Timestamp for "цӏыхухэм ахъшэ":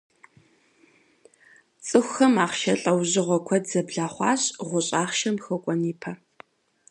1.85-2.73